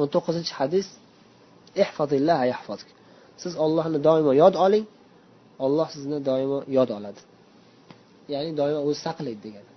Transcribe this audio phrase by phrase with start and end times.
[0.00, 0.86] o'n to'qqizinchi hadis
[3.42, 4.86] siz ollohni doimo yod oling
[5.64, 7.20] olloh sizni doimo yod oladi.
[8.32, 9.70] Ya'ni doimo o'zi saqlaydi degani.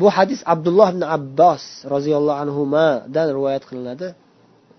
[0.00, 4.08] Bu hadis abdulloh ibn abbos roziyallohu anhudan rivoyat qilinadi.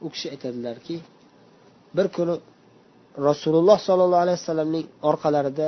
[0.06, 0.96] U kishi aytadilarki
[1.96, 2.36] bir kuni
[3.30, 5.68] rasululloh sollallohu alayhi vasallamning orqalarida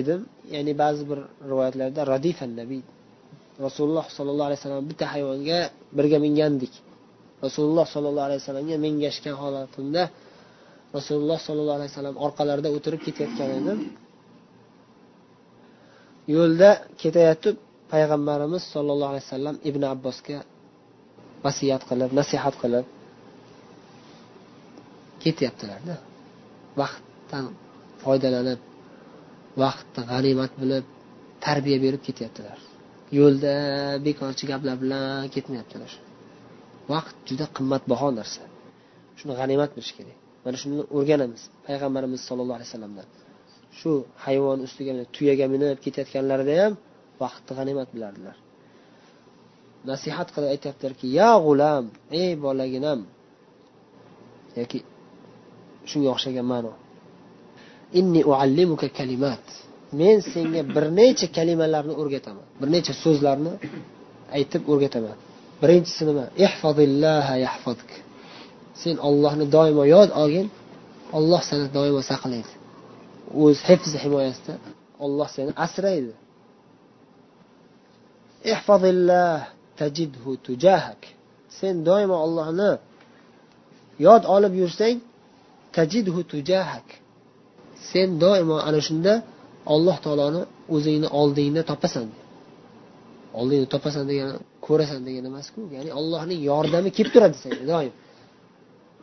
[0.00, 0.20] edim.
[0.54, 1.18] Ya'ni ba'zi bir
[1.50, 2.82] rivoyatlarda radifan nabiy
[3.66, 5.60] rasululloh sollallohu alayhi vasallam bitta hayvonga
[5.96, 6.74] birga mingandik.
[7.44, 10.02] Rasululloh sollallohu alayhi vasallamga mengashgan holatimda
[10.96, 13.78] rasululloh sollallohu alayhi vasallam orqalarida o'tirib ketayotgan edim.
[16.34, 16.70] Yo'lda
[17.02, 17.56] ketayotib
[17.92, 20.38] payg'ambarimiz sollallohu alayhi vasallam ibn abbosga
[21.44, 22.86] vasiyat qilib nasihat qilib
[25.22, 25.94] ketyaptilarda.
[26.80, 27.44] Vaqtdan
[28.02, 28.60] foydalanib
[29.62, 30.84] vaqtni g'animat bilib
[31.44, 32.58] tarbiya berib ketyaptilar.
[33.18, 33.54] Yo'lda
[34.06, 35.92] bekorchi gaplar bilan ketmayaptilar.
[36.92, 38.42] Vaqt juda qimmatbaho narsa.
[39.18, 40.18] Shuni g'animat bilish kerak.
[40.44, 41.42] Mana shuni o'rganamiz.
[41.66, 43.06] Payg'ambarimiz sollallohu alayhi vasallamdan.
[43.78, 43.90] Shu
[44.24, 46.72] hayvon ustiga tuyaga minib ketayotganlarida ham
[47.22, 48.36] vaqtni g'animat bilardilar.
[49.90, 51.84] Nasihat qilib aytyaptilarki ya g'ulam
[52.20, 53.00] ey bolaginam
[54.58, 54.78] yoki
[55.90, 56.72] shunga o'xshagan ma'no
[57.98, 59.44] inni uallimuka kalimat.
[60.00, 62.46] Men senga bir necha kalimalarni o'rgataman.
[62.60, 63.52] Bir necha so'zlarni
[64.36, 65.16] aytib o'rgataman.
[65.62, 66.24] Birinchisi nima?
[67.46, 67.90] Yahfazk.
[68.82, 70.46] Sen ollohni doimo yod olgin
[71.18, 72.52] olloh seni doimo saqlaydi.
[73.42, 74.54] O'z hifzi himoyasida
[75.04, 76.12] olloh seni asraydi.
[79.80, 81.00] Tajidhu tujahak.
[81.58, 82.70] Sen doimo ollohni
[84.06, 84.98] yod olib yursang
[85.76, 86.86] tajidhu tujahak.
[87.90, 89.14] Sen doimo ana shunda
[89.74, 90.42] alloh taoloni
[90.74, 92.06] o'zingni oldingda topasan.
[93.40, 94.32] Oldingda topasan degani
[94.66, 95.60] ko'rasan degani emasku.
[95.76, 97.92] Ya'ni allohning yordami kelib turadi senga doim.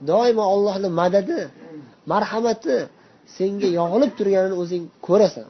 [0.10, 1.40] Doimo ollohni madadi
[2.12, 2.76] marhamati
[3.38, 5.48] senga yog'ilib turganini o'zing ko'rasan.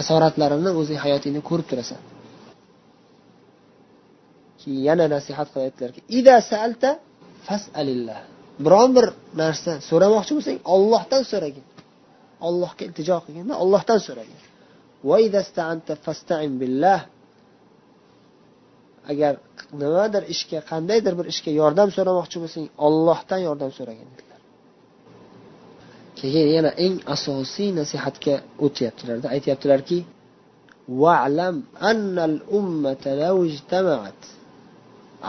[0.00, 2.00] Asoratlarini o'zing hayotingda ko'rib turasan.
[4.60, 5.74] Keyin yana nasihat qilib
[7.48, 8.20] fasalillah.
[8.64, 9.06] Biron bir
[9.42, 11.64] narsa so'ramoqchi bo'lsang ollohdan so'ragin.
[12.47, 14.39] ollohga iltijo qilganda ollohdan so'ragin
[19.11, 19.33] agar
[19.81, 24.41] nimadir ishga qandaydir bir ishga yordam so'ramoqchi bo'lsang ollohdan yordam so'ragin dedilar
[26.19, 28.35] keyin yana eng asosiy nasihatga
[28.65, 29.99] o'tyaptilarda aytyaptilarki
[31.01, 31.55] wa'lam
[31.91, 34.21] annal ummata law ijtama'at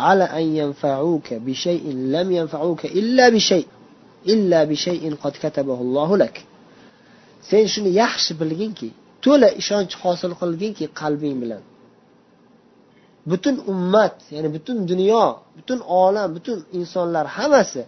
[0.06, 1.84] على أن ينفعوك بشيء
[2.16, 3.66] لم ينفعوك إلا بشيء
[4.32, 6.36] إلا بشيء قد كتبه الله لك
[7.49, 8.89] sen shuni yaxshi bilginki
[9.25, 11.63] to'la ishonch hosil qilginki qalbing bilan.
[13.31, 15.25] Butun ummat ya'ni butun dunyo
[15.57, 17.81] butun olam butun insonlar hammasi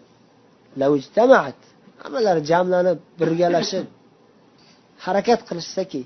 [2.03, 3.85] hammalari jamlanib birgalashib
[5.05, 6.01] harakat qilishsaki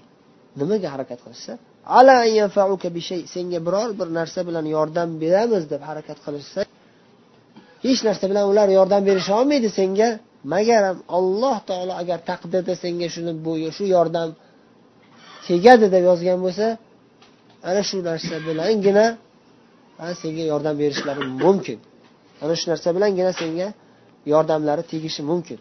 [0.60, 1.54] nimaga harakat qilishsa?
[3.36, 6.62] Senga biror bir narsa bilan yordam beramiz deb harakat qilishsa
[7.86, 10.10] hech narsa bilan ular yordam berisha olmaydi senga
[10.54, 14.30] magaram alloh taolo agar taqdirda senga shuni bu shu yordam
[15.48, 16.68] tegadi deb yozgan bo'lsa
[17.70, 19.06] ana shu narsa bilangina
[20.22, 21.80] senga yordam berishlari mumkin.
[22.44, 23.68] Ana shu narsa bilangina senga
[24.34, 25.60] yordamlari tegishi mumkin.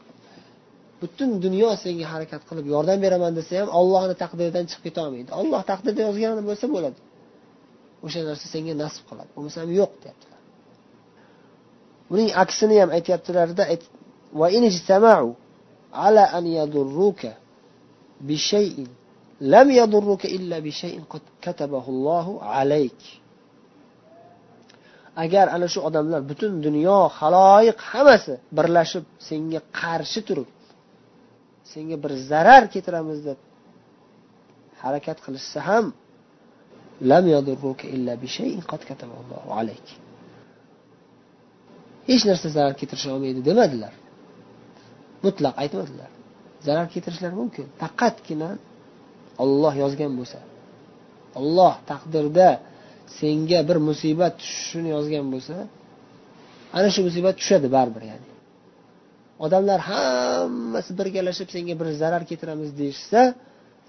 [1.01, 5.31] Butun dunyo senga harakat qilib yordam beraman desa ham ollohni taqdiridan chiqib ketolmaydi.
[5.41, 6.99] Olloh taqdirda yozgan bo'lsa bo'ladi.
[8.05, 9.31] O'sha narsa senga nasib qiladi.
[9.37, 10.41] Bo'lmasam yo'q deyaptilar.
[12.11, 13.63] Buning aksini ham aytyaptilarda
[15.94, 17.22] على أن يضروك
[18.22, 18.88] بشيء
[19.42, 23.02] لم يضروك إلا بشيء قد كتبه الله عليك
[25.26, 30.50] agar ana shu odamlar butun dunyo haloyiq hammasi birlashib senga qarshi turib
[31.72, 33.40] senga bir zarar keltiramiz deb
[34.82, 35.86] harakat qilishsa ham
[42.10, 43.94] hech narsa zarar keltirisha olmaydi demadilar
[45.27, 46.11] Mutlaq aytmadilar.
[46.67, 47.67] Zarar keltirishlari mumkin.
[47.83, 48.51] Faqatgina
[49.43, 50.39] olloh yozgan bo'lsa.
[51.41, 52.49] Olloh taqdirda
[53.19, 55.55] senga bir musibat tushishini yozgan bo'lsa
[56.77, 58.29] ana shu musibat tushadi baribir ya'ni.
[59.45, 63.21] Odamlar hammasi birgalashib senga bir zarar keltiramiz deyishsa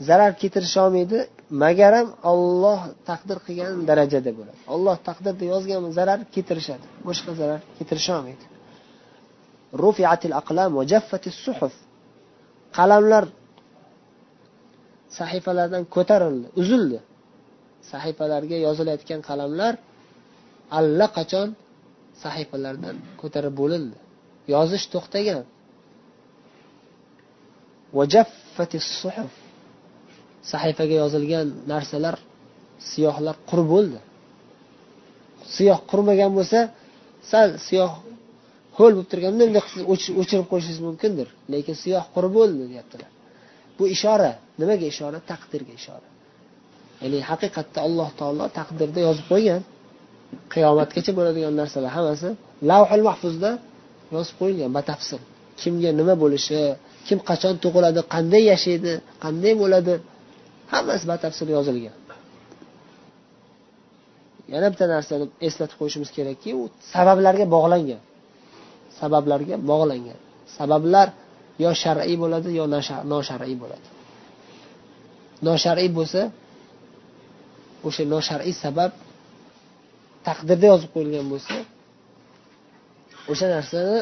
[0.07, 1.17] zarar keltirisholmaydi
[1.63, 4.59] magaram olloh taqdir qilgan darajada bo'ladi.
[4.73, 6.85] Olloh taqdirda yozgan zarar keltirishadi.
[7.07, 8.45] Boshqa zarar keltirisholmaydi
[12.77, 13.25] qalamlar
[15.19, 16.99] sahifalardan ko'tarildi uzildi.
[17.91, 19.73] Sahifalarga yozilayotgan qalamlar
[20.79, 21.49] allaqachon
[22.23, 23.97] sahifalardan ko'tarib bo'lindi.
[24.53, 25.43] Yozish to'xtagan.
[30.51, 32.15] Sahifaga yozilgan narsalar
[32.89, 33.99] siyohlar qur bo'ldi.
[35.55, 36.59] Siyoh qurmagan bo'lsa
[37.31, 37.91] sal siyoh
[38.77, 39.43] ho'l bo'lib turganda
[39.73, 39.81] siz
[40.21, 41.27] o'chirib qo'yishingiz mumkindir.
[41.53, 43.11] Lekin siyoh qurib bo'ldi deyaptilar.
[43.77, 44.31] Bu ishora
[44.61, 45.17] nimaga ishora?
[45.31, 46.07] Taqdirga ishora.
[47.01, 49.61] Ya'ni haqiqatda alloh taolo taqdirda yozib qo'ygan.
[50.53, 52.29] Qiyomatgacha bo'ladigan narsalar hammasi
[52.69, 53.51] lavhul mahfuzda
[54.15, 55.21] yozib qo'yilgan batafsil.
[55.61, 56.59] Kimga nima bo'lishi
[57.07, 58.91] kim qachon tug'iladi qanday yashaydi
[59.23, 59.93] qanday bo'ladi
[60.73, 61.97] hammasi batafsil yozilgan.
[64.53, 66.63] Yana bitta narsani eslatib qo'yishimiz kerakki u
[66.93, 68.01] sabablarga bog'langan.
[68.99, 70.19] Sabablarga bog'langan.
[70.57, 71.07] Sabablar
[71.63, 72.65] yo shar'iy bo'ladi yo
[73.13, 73.87] noshar'iy bo'ladi.
[75.47, 76.21] Noshar'iy bo'lsa
[77.87, 78.91] o'sha noshar'iy sabab
[80.27, 81.55] taqdirda yozib qo'yilgan bo'lsa
[83.31, 83.97] o'sha narsani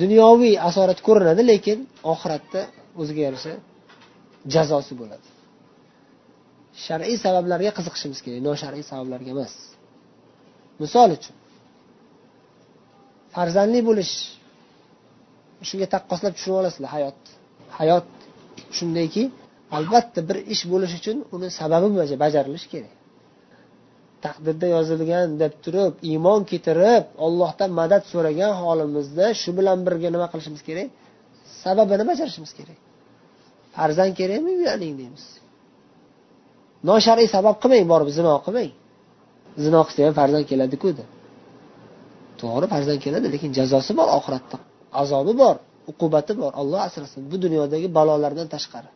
[0.00, 1.78] dunyoviy asorat ko'rinadi lekin
[2.12, 2.60] oxiratda
[3.00, 3.54] o'ziga yarasha
[4.54, 5.28] jazosi bo'ladi.
[6.86, 9.54] Shar'iy sabablarga qiziqishimiz kerak noshar'iy sabablarga emas.
[10.82, 11.34] Misol uchun
[13.38, 14.14] farzandli bo'lish.
[15.68, 17.18] Shunga taqqoslab tushunib olasizlar hayot.
[17.78, 18.08] Hayot
[18.76, 19.22] shundayki
[19.76, 21.88] albatta bir ish bo'lishi uchun uni sababi
[22.24, 22.94] bajarilishi kerak.
[24.24, 30.62] Taqdirda yozilgan deb turib iymon keltirib ollohdan madad so'ragan holimizda shu bilan birga nima qilishimiz
[30.68, 30.88] kerak?
[31.62, 32.78] Sababini bajarishimiz kerak.
[33.76, 35.24] Farzand kerakmi uylaning deymiz.
[36.90, 38.72] Noshar'iy sabab qilmang borib zino qilmang.
[39.64, 40.88] Zino qilsa ham farzand keladiku
[42.42, 44.56] to'g'ri farzand keladi lekin jazosi bor oxiratda.
[45.02, 45.56] Azobi bor
[45.90, 47.20] uqubati bor olloh asrasin.
[47.30, 48.90] Bu dunyodagi balolardan tashqari.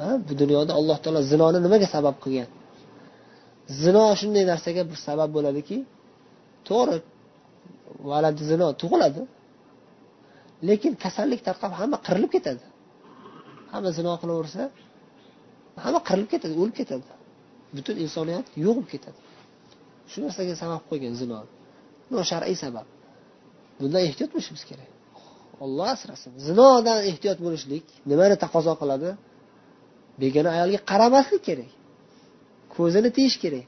[0.00, 2.48] Ha bu dunyoda alloh taolo zinoni nimaga sabab qilgan?
[3.82, 5.76] Zino shunday narsaga bir sabab bo'ladiki
[6.68, 6.96] to'g'ri
[8.10, 9.22] valad zino tug'iladi
[10.68, 12.64] lekin kasallik tarqab hamma qirilib ketadi.
[13.72, 14.62] Hamma zino qilaversa
[15.84, 17.08] hamma qirilib ketadi o'lib ketadi.
[17.76, 19.20] Butun insoniyat yo'q bo'lib ketadi.
[20.10, 21.38] Shu narsaga sabab qo'ygan zino.
[22.12, 22.86] Bu shar'iy sabab.
[23.80, 24.90] Bundan ehtiyot bo'lishimiz kerak.
[25.64, 26.32] Olloh asrasin.
[26.46, 29.10] Zinodan ehtiyot bo'lishlik nimani taqozo qiladi?
[30.22, 31.70] Begona ayolga qaramaslik kerak.
[32.74, 33.66] Ko'zini tiyish kerak.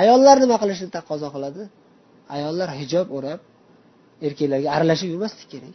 [0.00, 1.62] Ayollar nima qilishni taqozo qiladi?
[2.36, 3.40] Ayollar hijob o'rab
[4.26, 5.74] erkaklarga aralashib yurmaslik kerak.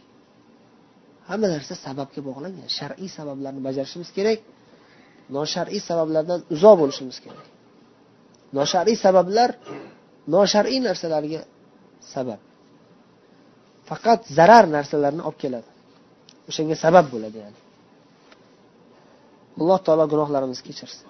[1.28, 2.68] Hamma narsa sababga bog'langan.
[2.78, 4.38] Shar'iy sabablarni bajarishimiz kerak.
[5.36, 7.46] Noshar'iy sabablardan uzoq bo'lishimiz kerak.
[8.58, 9.50] Noshar'iy sabablar
[10.34, 11.40] noshar'iy narsalarga
[12.12, 12.40] sabab.
[13.88, 15.68] Faqat zarar narsalarni olib keladi.
[16.48, 17.58] O'shanga sabab bo'ladi ya'ni.
[19.60, 21.06] Alloh taolo gunohlarimizni kechirsin.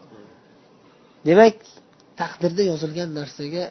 [1.28, 1.56] Demak
[2.20, 3.64] taqdirda yozilgan narsaga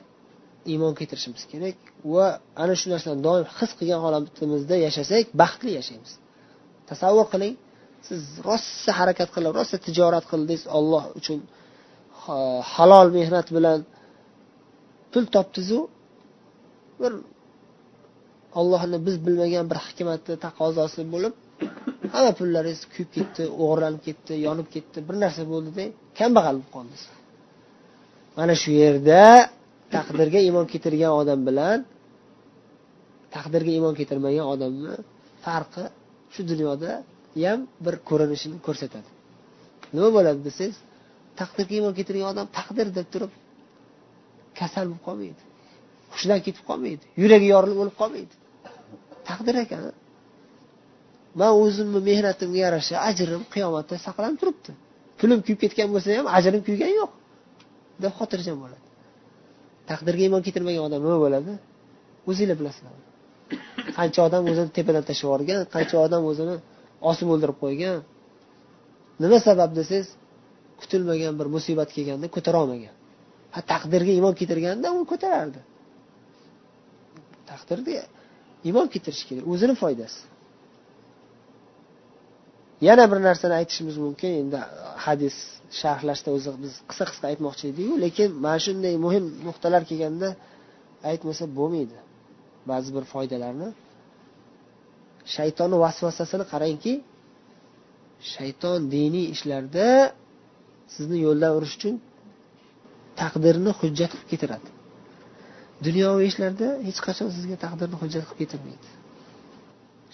[0.71, 1.77] iymon keltirishimiz kerak
[2.13, 2.25] va
[2.63, 6.11] ana shu narsani doim his qilgan holatimizda yashasak baxtli yashaymiz.
[6.89, 7.55] Tasavvur qiling
[8.07, 11.39] siz rosa harakat qilib rosa tijorat qildingiz olloh uchun
[12.73, 13.79] halol mehnat bilan
[15.11, 15.79] pul topdizu
[17.03, 17.13] bir
[18.59, 21.33] ollohni biz bilmagan bir hikmati taqozosi bo'lib
[22.13, 25.83] hamma pullaringiz kuyib ketdi o'g'irlanib ketdi yonib ketdi bir narsa bo'ldida
[26.19, 27.03] kambag'al bo'lib qoldingiz
[28.37, 29.21] mana shu yerda
[29.95, 31.79] taqdirga iymon keltirgan odam bilan
[33.35, 34.93] taqdirga iymon keltirmagan odamni
[35.45, 35.85] farqi
[36.33, 36.91] shu dunyoda
[37.41, 39.09] ham bir ko'rinishini ko'rsatadi.
[39.95, 40.77] Nima bo'ladi desangiz
[41.39, 43.31] taqdirga iymon keltirgan odam taqdir deb turib
[44.59, 45.43] kasal bo'lib qolmaydi.
[46.13, 47.03] Hushidan ketib qolmaydi.
[47.21, 48.33] Yuragi yorilib o'lib qolmaydi.
[49.29, 49.81] Taqdir ekan.
[51.39, 54.71] Man o'zimni mehnatimga yarasha ajrim qiyomatda saqlanib turibdi.
[55.19, 57.11] Pulim kuyib ketgan bo'lsa ham ajrim kuygani yo'q.
[58.03, 58.83] Deb xotirjam bo'ladi.
[59.91, 61.53] Taqdirga iymon keltirmagan odam nima bo'ladi?
[62.29, 62.93] O'zinglar bilasizlar.
[63.97, 66.55] Qancha odam o'zini tepadan tashlab yuborgan qancha odam o'zini
[67.11, 67.97] osib o'ldirib qo'ygan.
[69.23, 70.07] Nima sabab desangiz
[70.81, 72.95] kutilmagan bir musibat kelganda ko'tara olmagan.
[73.55, 75.59] Ha taqdirga iymon keltirganda u ko'tarardi.
[77.53, 77.97] Taqdirda
[78.67, 80.19] iymon keltirish kerak o'zini foydasi.
[82.87, 84.59] Yana bir narsani aytishimiz mumkin endi
[85.05, 85.35] hadis
[85.79, 90.29] sharhlashda o'zi biz qisqa qisqa aytmoqchi edikku lekin mana shunday muhim nuqtalar kelganda
[91.11, 91.97] aytmasa bo'lmaydi
[92.71, 93.69] ba'zi bir foydalarni.
[95.35, 96.93] Shaytonni vasvasasini qarangki
[98.33, 99.87] shayton diniy ishlarda
[100.95, 101.95] sizni yo'ldan urish uchun
[103.21, 104.69] taqdirni hujjat qilib keltiradi
[105.87, 108.87] dunyoviy ishlarda hech qachon sizga taqdirni hujjat qilib ketirmaydi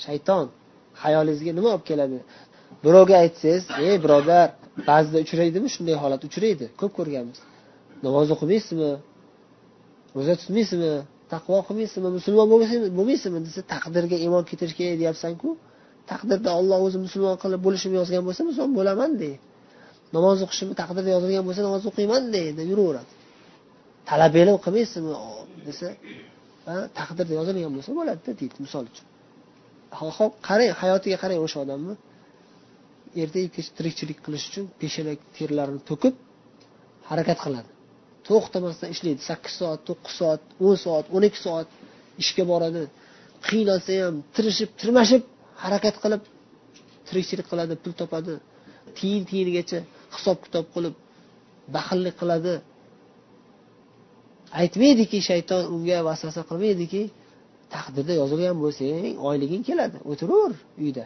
[0.05, 0.45] shayton
[1.03, 2.19] hayolingizga nima olib keladi?
[2.85, 4.47] Birovga aytsangiz ey birodar
[4.89, 6.21] ba'zida uchraydimi shunday holat?
[6.29, 6.65] Uchraydi.
[6.79, 7.39] Ko'p ko'rganmiz.
[8.05, 8.91] Namoz o'qimaysizmi?
[10.17, 10.93] Ro'za tutmaysizmi?
[11.33, 12.09] Taqvo qilmaysizmi?
[12.17, 12.47] Musulmon
[12.97, 13.39] bo'lmaysizmi?
[13.47, 15.49] Desa taqdirga iymon keltirish kerak deyapsanku
[16.11, 19.31] taqdirda olloh o'zi musulmon qilib bo'lishimni yozgan bo'lsa musulmon bo'laman de
[20.15, 22.61] namoz o'qishimni taqdirda yozilgan bo'lsa namoz o'qiyman deydi.
[22.71, 23.11] Yuraveradi.
[24.09, 25.13] Talabalik qilmaysizmi
[25.67, 25.87] desa
[26.99, 29.05] taqdirda yozilgan bo'lsa bo'ladida deydi misol uchun.
[30.17, 31.93] Hop qarang hayotiga qarang o'sha odamni.
[33.21, 36.15] Ertayu kech tirikchilik qilish uchun peshana terlarini to'kib
[37.09, 37.69] harakat qiladi.
[38.27, 39.21] To'xtamasdan ishlaydi.
[39.29, 41.67] Sakkiz soat to'qqiz soat o'n soat o'n ikki soat
[42.23, 42.83] ishga boradi.
[43.47, 45.23] Qiynalsa ham tirishib tirmashib
[45.63, 46.21] harakat qilib
[47.07, 48.33] tirikchilik qiladi pul topadi.
[48.97, 49.79] Tiyin tiyinigacha
[50.15, 50.95] hisob kitob qilib
[51.75, 52.53] baxillik qiladi.
[54.61, 57.01] Aytmaydiki shayton unga vasvasa qilmaydiki
[57.75, 60.53] taqdirda yozilgan bo'lsang oyliging keladi o'tiraver
[60.83, 61.05] uyda.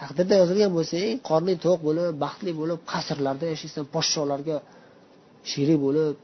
[0.00, 4.56] Taqdirda yozilgan bo'lsang qorning to'q bo'lib baxtli bo'lib qasrlarda yashaysan podsholarga
[5.50, 6.14] sherik bo'lib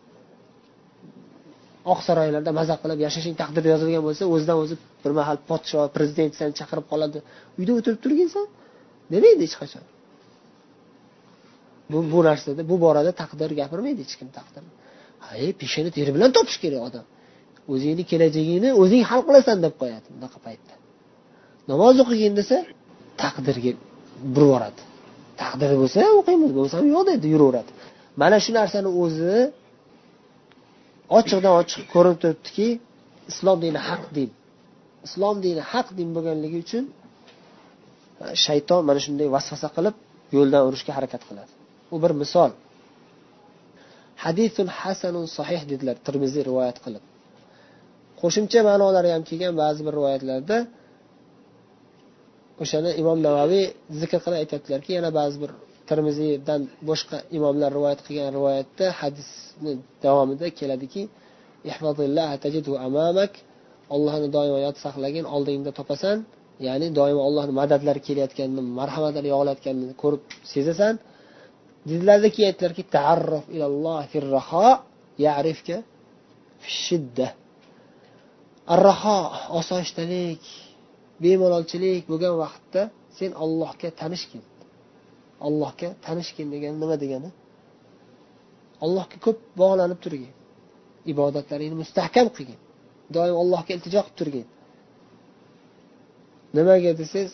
[1.92, 6.52] oq saroylarda maza qilib yashashing taqdirda yozilgan bo'lsa o'zidan o'zi bir mahal podsho prezident seni
[6.60, 7.18] chaqirib qoladi.
[7.58, 8.46] Uyda o'tirib turginsan
[9.12, 9.84] demaydi hech qachon.
[11.92, 14.62] Bu bu narsada bu borada taqdir gapirmaydi hech kim taqdir
[15.28, 17.04] hay peshona teri bilan topish kerak odam.
[17.72, 20.74] O'zingni kelajagingni o'zing hal qilasan deb qo'yadi bunaqa paytda.
[21.70, 22.56] Namoz o'qigin desa
[23.22, 23.72] taqdirga
[24.34, 24.82] burib yuboradi
[25.42, 27.70] taqdir bo'lsa o'qiymiz bo'lmasam yo'q deydi yuraveradi.
[28.20, 29.34] Mana shu narsani o'zi
[31.18, 32.68] ochiqdan ochiq ko'rinib turibdiki
[33.32, 34.30] islom dini haq din.
[35.06, 36.84] Islom dini haq din bo'lganligi uchun
[38.44, 39.94] shayton mana shunday vasvasa qilib
[40.36, 41.52] yo'ldan urishga harakat qiladi.
[41.94, 42.50] U bir misol.
[44.22, 47.04] Hadisun hasanun sahih dedilar termiziy rivoyat qilib.
[48.20, 50.56] Qo'shimcha ma'nolari ham kelgan ba'zi bir rivoyatlarda
[52.62, 53.64] o'shani imom navaviy
[54.00, 55.50] zikr qilib aytyaptilarki yana ba'zi bir
[55.90, 59.72] termiziydan boshqa imomlar rivoyat qilgan rivoyatda hadisni
[60.04, 61.02] davomida keladiki
[63.94, 66.16] ollohni doimo yod saqlagin oldingda topasan
[66.66, 70.94] ya'ni doimo ollohni madadlari kelayotganini marhamatlari yog'ilayotganini ko'rib sezasan
[71.88, 72.84] dedilarda keyin aytdilarki
[78.74, 79.18] arraho
[79.58, 80.44] osoyishtalik
[81.22, 82.82] bemalolchilik bo'lgan vaqtda
[83.18, 84.42] sen ollohga tanishgin.
[85.46, 87.30] Allohga tanishgin degani nima degani?
[88.84, 90.32] Allohga ko'p bog'lanib turgin.
[91.12, 92.58] Ibodatlaringni mustahkam qilgin.
[93.14, 94.46] Doim allohga iltijo qilib turgin.
[96.56, 97.32] Nimaga desangiz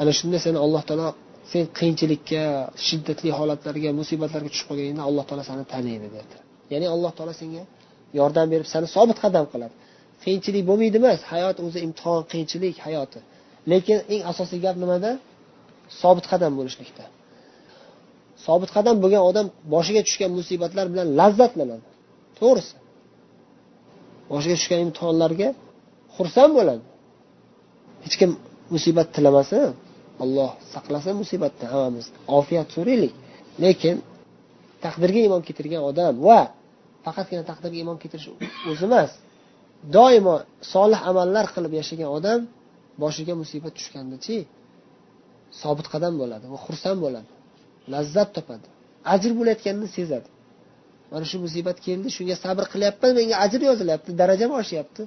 [0.00, 1.08] ana shunda seni alloh taolo
[1.50, 2.42] sen qiyinchilikka
[2.86, 6.36] shiddatli holatlarga musibatlarga tushib qolganingda alloh taolo seni taniydi derdi.
[6.72, 7.62] Ya'ni alloh taolo senga
[8.18, 9.74] yordam berib seni sobit qadam qiladi.
[10.22, 13.18] Qiyinchilik bo'lmaydi emas hayot o'zi imtihon qiyinchilik hayoti.
[13.72, 15.10] Lekin eng asosiy gap nimada?
[16.00, 17.04] Sobit qadam bo'lishlikda.
[18.46, 21.86] Sobit qadam bo'lgan odam boshiga tushgan musibatlar bilan lazzatlanadi.
[22.38, 22.74] To'g'risi.
[24.32, 25.48] Boshiga tushgan imtihonlarga
[26.16, 26.82] xursand bo'ladi.
[28.04, 28.30] Hech kim
[28.74, 29.62] musibat tilamasin
[30.24, 32.06] alloh saqlasin musibatdan hammamiz.
[32.38, 33.12] Ofiyat so'raylik.
[33.64, 33.96] Lekin
[34.84, 36.40] taqdirga iymon keltirgan odam va
[37.06, 38.28] faqatgina taqdirga iymon keltirish
[38.70, 39.10] o'zi emas
[39.96, 40.36] doimo
[40.74, 42.40] solih amallar qilib yashagan odam
[43.02, 44.36] boshiga musibat tushgandachi
[45.62, 47.30] sobit qadam bo'ladi va xursand bo'ladi
[47.92, 48.66] lazzat topadi
[49.14, 50.28] ajr bo'layotganini sezadi.
[51.12, 55.02] Mana shu musibat keldi shunga sabr qilyapman menga ajr yozilyapti darajam oshyapti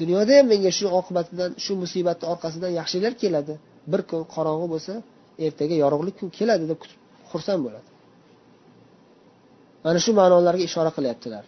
[0.00, 3.54] dunyoda ham menga shu oqibatidan shu musibatni orqasidan yaxshilar keladi.
[3.92, 4.94] Bir kun qorong'i bo'lsa
[5.46, 7.88] ertaga yorug'lik kun keladi deb kutib xursand bo'ladi.
[9.84, 11.44] Mana shu ma'nolarga ishora qilyaptilar.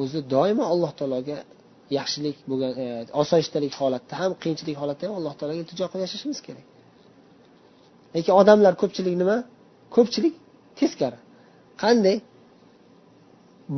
[0.00, 1.38] O'zi doimo alloh taologa
[1.98, 2.86] yaxshilik bo'lgan e,
[3.22, 6.66] osoyishtalik holatda ham qiyinchilik holatda ham alloh taologa iltijo qilib yashashimiz kerak.
[8.14, 9.36] Lekin odamlar ko'pchilik nima?
[9.96, 10.34] Ko'pchilik
[10.78, 11.18] teskari.
[11.82, 12.16] Qanday?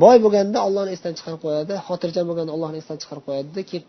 [0.03, 3.85] Boy bo'lganda ollohni esdan chiqarib qo'yadi xotirjam bo'lganda ollohni esdan chiqarib qo'yadida keyin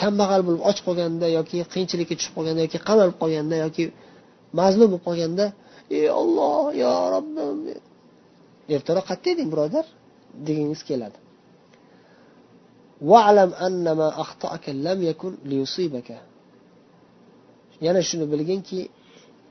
[0.00, 3.84] kambag'al bo'lib och qolganda yoki qiyinchilikka tushib qolganda yoki qamalib qolganda yoki
[4.60, 5.44] mazlum bo'lib qolganda
[5.98, 7.58] ey olloh yo robbim
[8.74, 9.86] ertaroq qayerda eding birodar
[10.48, 11.18] degingiz keladi.
[17.86, 18.80] Yana shuni bilginki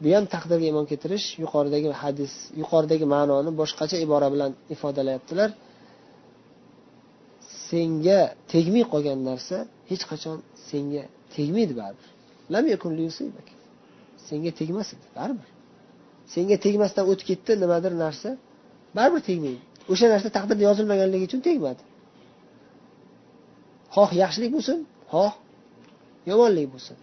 [0.04, 5.50] bu ham taqdirga iymon keltirish yuqoridagi hadis yuqoridagi ma'noni boshqacha ibora bilan ifodalayaptilar.
[7.68, 8.20] Senga
[8.52, 9.58] tegmay qolgan narsa
[9.90, 10.38] hech qachon
[10.70, 11.04] senga
[11.36, 12.10] tegmaydi baribir.
[12.54, 12.92] Lam yakun
[14.30, 15.50] senga tegmas edi baribir.
[16.34, 18.30] Senga tegmasdan o'tib ketdi nimadir narsa.
[18.98, 19.62] Baribir tegmaydi.
[19.92, 21.82] O'sha narsa taqdirda yozilmaganligi uchun tegmadi.
[23.96, 24.80] Xoh yaxshilik bo'lsin
[25.14, 25.34] xoh
[26.32, 26.98] yomonlik bo'lsin.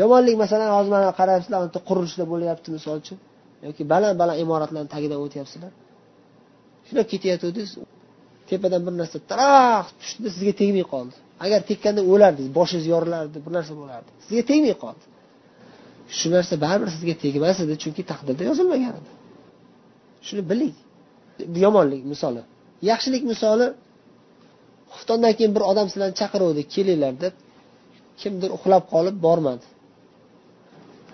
[0.00, 3.18] Yomonlik masalan hozir mana qarayapsizlar bitta qurilishlar bo'lyapti misol uchun
[3.66, 5.72] yoki baland baland imoratlarni tagidan o'tyapsizlar.
[6.86, 7.70] Shunday ketayotgandingiz
[8.48, 11.16] tepadan bir narsa taraq tushdi sizga tegmay qoldi.
[11.44, 14.10] Agar tekkanda o'lardingiz boshingiz yorilardi bir narsa bo'lardi.
[14.24, 15.04] Sizga tegmay qoldi
[16.18, 19.10] shu narsa baribir sizga tegmas edi chunki taqdirda yozilmagan edi
[20.26, 20.74] shuni biling
[21.64, 22.42] yomonlik misoli.
[22.90, 23.66] Yaxshilik misoli
[24.94, 27.34] xuftondan keyin bir odam sizlarni chaqiruvdi kelinglar deb
[28.20, 29.66] kimdir uxlab qolib bormadi.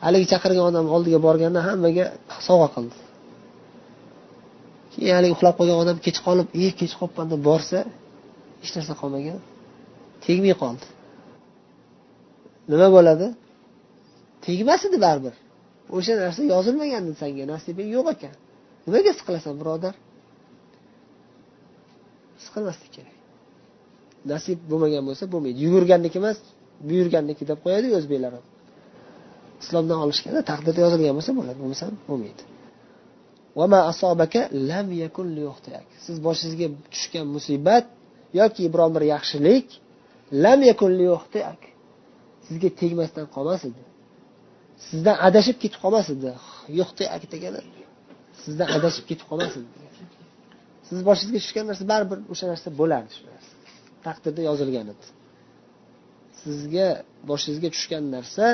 [0.04, 2.04] Haligi chaqirgan odam oldiga borganda hammaga
[2.48, 2.96] sovg'a qildi.
[4.92, 7.78] Keyin haligi uxlab qolgan odam kech qolib e kech qolibman deb borsa
[8.62, 9.38] hech narsa qolmagan.
[10.24, 10.86] Tegmay qoldi
[12.70, 13.26] nima bo'ladi?
[14.46, 15.34] Tegmas edi baribir.
[15.96, 18.34] O'sha narsa yozilmagan edi sanga nasibing yo'q ekan.
[18.86, 19.94] Nimaga siqilasan birodar?
[22.44, 23.16] Siqilmaslik kerak.
[24.32, 25.58] Nasib bo'lmagan bo'lsa bo'lmaydi.
[25.66, 26.38] Yugurganniki emas
[26.88, 28.46] buyurganniki deb qo'yadiku o'zbeklar ham
[29.62, 32.42] islomdan olishganda taqdirda yozilgan bo'lsa bo'ladi bo'lmasa bo'lmaydi.
[36.04, 37.84] Siz boshingizga tushgan musibat
[38.40, 39.66] yoki biron bir yaxshilik
[40.44, 40.90] lam yakun
[42.46, 43.82] sizga tegmasdan qolmas edi
[44.88, 46.30] sizdan adashib ketib qolmas edi
[46.80, 47.60] yo'qtiak degani
[48.42, 49.70] sizdan adashib ketib qolmas edi
[50.92, 53.52] siz boshingizga tushgan narsa baribir o'sha narsa bo'lardi shu narsa.
[54.06, 55.06] Taqdirda yozilgan edi.
[56.42, 56.86] Sizga
[57.30, 58.46] boshingizga tushgan narsa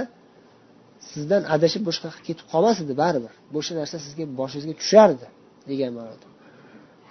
[1.10, 3.32] sizdan adashib boshqa yoqqa ketib qolmas edi baribir.
[3.58, 5.26] O'sha narsa sizga boshingizga tushardi
[5.70, 6.26] degan ma'noda.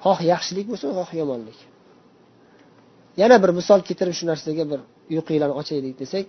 [0.03, 1.59] Xoh yaxshilik bo'lsin xoh yomonlik.
[3.21, 4.79] Yana bir misol keltirib shu narsaga bir
[5.13, 6.27] uyqinglarni ochaylik desak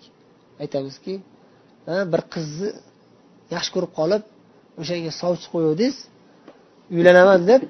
[0.63, 1.15] aytamizki
[2.13, 2.69] bir qizni
[3.55, 4.23] yaxshi ko'rib qolib
[4.81, 5.97] o'shanga sovchi qo'yuvdingiz
[6.97, 7.63] uylanaman deb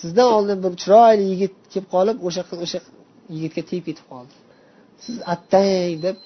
[0.00, 2.80] sizdan oldin bir chiroyli yigit kelib qolib o'sha qiz o'sha
[3.34, 4.34] yigitga tegib ketib qoldi.
[5.04, 5.68] Siz attang
[6.06, 6.16] deb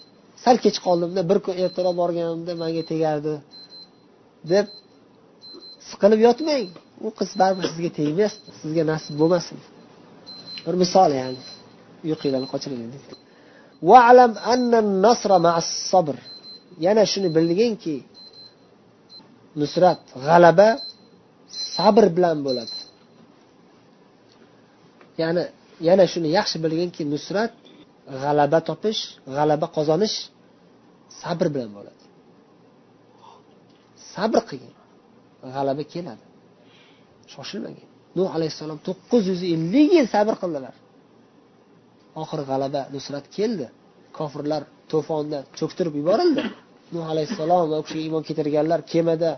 [0.44, 3.34] sal kech qoldimda bir kun ertaroq borganimda manga tegardi
[4.52, 4.66] deb
[5.90, 6.66] siqilib yotmang.
[7.06, 9.58] U qiz baribir sizga tegmas sizga nasib bo'lmasin.
[10.66, 11.40] Bir misol ya'ni.
[12.06, 13.04] Uyqinglarni qochiraylik
[16.84, 17.96] yana shuni bilginki
[19.60, 20.68] nusrat g'alaba
[21.76, 22.76] sabr bilan bo'ladi.
[25.20, 25.42] Ya'ni
[25.88, 27.52] yana shuni yaxshi bilginki nusrat
[28.22, 29.00] g'alaba topish
[29.36, 30.16] g'alaba qozonish
[31.20, 32.02] sabr bilan bo'ladi.
[34.14, 34.74] Sabr qilgin
[35.54, 36.24] g'alaba keladi.
[37.32, 37.88] Shoshilmagin.
[38.16, 40.74] Nuh alayhissalom to'qqiz yuz ellik yil sabr qildilar.
[42.21, 43.65] oxiri g'alaba nusrat keldi
[44.17, 44.61] kofirlar
[44.91, 46.43] to'fonda cho'ktirib yuborildi
[46.93, 49.31] nuh alayhissalom va u kishiga iymon keltirganlar kemada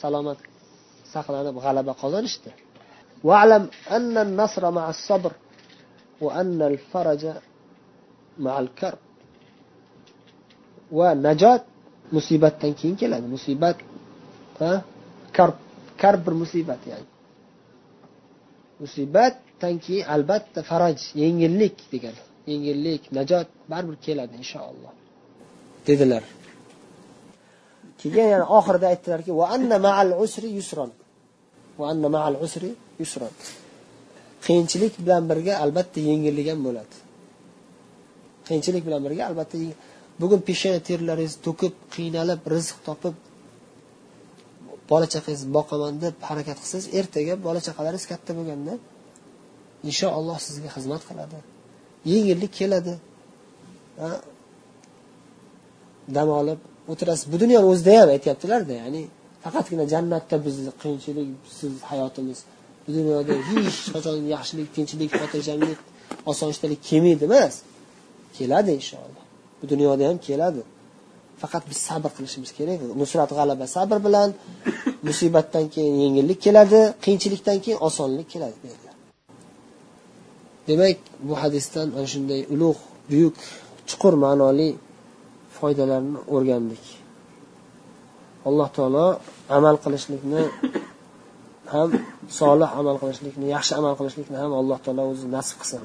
[0.00, 0.38] salomat
[1.14, 2.50] saqlanib g'alaba qozonishdi
[3.28, 3.64] واعلم
[3.96, 5.32] أن النصر مع الصبر
[6.20, 7.22] وأن الفرج
[8.38, 8.98] مع الكرب
[10.92, 11.62] ونجاة
[12.12, 13.80] musibatdan keyin keladi musibat
[15.32, 15.56] karb
[15.96, 17.08] karb bir musibat ya'ni
[19.57, 24.91] musibatdan keyin albatta faraj yengillik degani yengillik najot baribir keladi inshaalloh.
[25.87, 26.23] Dedilar.
[27.99, 30.91] Keyin yana oxirida aytdilarki va anna ma'al usri yusron.
[31.79, 33.33] Va anna ma'al usri yusron.
[34.45, 36.95] Qiyinchilik bilan birga albatta yengillik ham bo'ladi.
[38.47, 39.57] Qiyinchilik bilan birga albatta
[40.21, 43.15] bugun peshona terlaringizni to'kib qiynalib rizq topib
[44.91, 48.73] bola chaqangizni boqaman deb harakat qilsangiz ertaga bola chaqalaringiz katta bo'lganda
[49.89, 51.37] inshaalloh sizga xizmat qiladi.
[52.11, 52.93] Yengillik keladi.
[56.15, 56.59] Dam olib
[56.91, 57.25] o'tirasiz.
[57.33, 59.01] Bu dunyoni o'zida ham aytyaptilarda ya'ni
[59.43, 61.27] faqatgina jannatda bizni qiyinchilik
[61.59, 62.39] siz hayotimiz.
[62.85, 65.79] Bu dunyoda hech qachon yaxshilik tinchlik xotirjamlik
[66.31, 67.55] osoyishtalik kelmaydi emas.
[68.37, 69.23] Keladi inshaalloh.
[69.59, 70.61] Bu dunyoda ham keladi.
[71.41, 72.79] Faqat biz sabr qilishimiz kerak.
[73.01, 74.29] Nusrat g'alaba sabr bilan
[75.07, 78.55] musibatdan keyin yengillik keladi qiyinchilikdan keyin osonlik keladi.
[80.67, 83.37] Demak bu hadisdan ana shunday ulug' buyuk
[83.89, 84.69] chuqur ma'noli
[85.57, 86.83] foydalarni o'rgandik.
[88.47, 89.07] Alloh taolo
[89.57, 90.43] amal qilishlikni
[91.73, 91.89] ham
[92.39, 95.81] solih amal qilishlikni yaxshi amal qilishlikni ham alloh taolo o'zi nasib qilsin.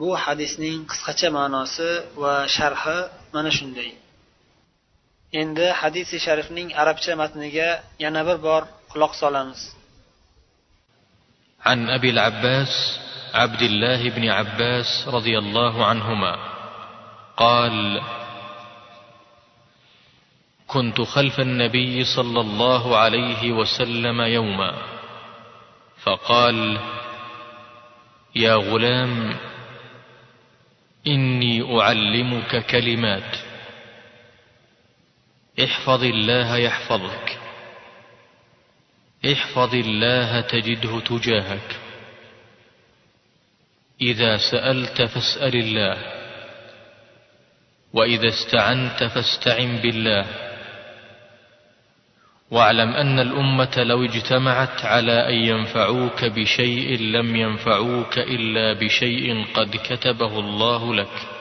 [0.00, 1.90] Bu hadisning qisqacha ma'nosi
[2.22, 2.98] va sharhi
[3.34, 3.90] mana shunday.
[5.40, 7.68] Endi hadisi sharifning arabcha matniga
[8.04, 9.60] yana bir bor quloq solamiz.
[11.64, 13.00] عن أبي العباس
[13.34, 16.36] عبد الله بن عباس رضي الله عنهما
[17.36, 18.00] قال
[20.66, 24.74] كنت خلف النبي صلى الله عليه وسلم يوما
[26.02, 26.78] فقال
[28.36, 29.36] يا غلام
[31.06, 33.36] إني أعلمك كلمات
[35.64, 37.37] احفظ الله يحفظك
[39.24, 41.76] احفظ الله تجده تجاهك.
[44.00, 45.98] إذا سألت فاسأل الله
[47.92, 50.26] وإذا استعنت فاستعن بالله.
[52.50, 60.38] واعلم أن الأمة لو اجتمعت على أن ينفعوك بشيء لم ينفعوك إلا بشيء قد كتبه
[60.38, 61.37] الله لك.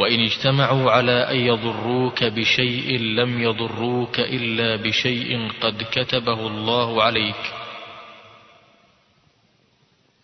[0.00, 7.54] وإن اجتمعوا على أن يضروك بشيء لم يضروك إلا بشيء قد كتبه الله عليك.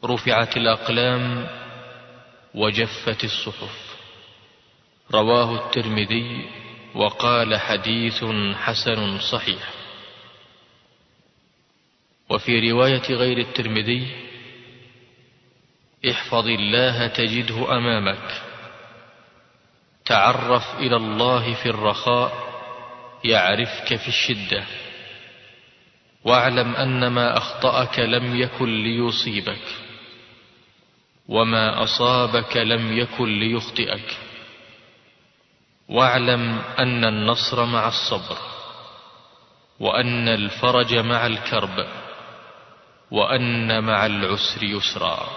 [0.05, 1.49] رفعت الأقلام
[2.55, 3.97] وجفت الصحف.
[5.13, 6.49] رواه الترمذي
[6.95, 9.71] وقال حديث حسن صحيح.
[12.31, 14.09] وفي رواية غير الترمذي
[16.11, 18.46] احفظ الله تجده أمامك.
[20.07, 22.33] تعرف إلى الله في الرخاء
[23.25, 24.65] يعرفك في الشدة.
[26.25, 29.67] واعلم أن ما أخطأك لم يكن ليصيبك
[31.29, 34.17] وما أصابك لم يكن ليخطئك.
[35.89, 38.39] واعلم أن النصر مع الصبر
[39.81, 41.87] وأن الفرج مع الكرب
[43.11, 45.29] وأن مع العسر يسرا.